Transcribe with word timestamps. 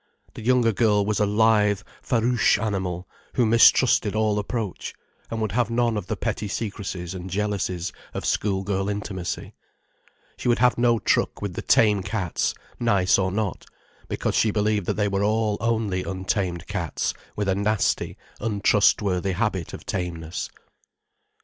The 0.33 0.41
younger 0.41 0.73
girl 0.73 1.05
was 1.05 1.19
a 1.19 1.27
lithe, 1.27 1.81
farouche 2.01 2.57
animal, 2.57 3.07
who 3.35 3.45
mistrusted 3.45 4.15
all 4.15 4.39
approach, 4.39 4.95
and 5.29 5.39
would 5.41 5.51
have 5.51 5.69
none 5.69 5.95
of 5.95 6.07
the 6.07 6.17
petty 6.17 6.47
secrecies 6.47 7.13
and 7.13 7.29
jealousies 7.29 7.93
of 8.11 8.25
schoolgirl 8.25 8.89
intimacy. 8.89 9.53
She 10.37 10.47
would 10.47 10.57
have 10.57 10.75
no 10.75 10.97
truck 10.97 11.39
with 11.43 11.53
the 11.53 11.61
tame 11.61 12.01
cats, 12.01 12.55
nice 12.79 13.19
or 13.19 13.31
not, 13.31 13.67
because 14.07 14.33
she 14.33 14.49
believed 14.49 14.87
that 14.87 14.95
they 14.95 15.07
were 15.07 15.23
all 15.23 15.55
only 15.61 16.01
untamed 16.01 16.65
cats 16.65 17.13
with 17.35 17.47
a 17.47 17.53
nasty, 17.53 18.17
untrustworthy 18.39 19.33
habit 19.33 19.71
of 19.71 19.85
tameness. 19.85 20.49